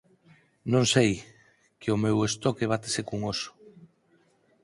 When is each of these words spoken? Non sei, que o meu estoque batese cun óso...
Non 0.71 0.83
sei, 0.93 1.11
que 1.79 1.89
o 1.95 2.01
meu 2.03 2.17
estoque 2.29 2.71
batese 2.73 3.01
cun 3.07 3.21
óso... 3.33 3.51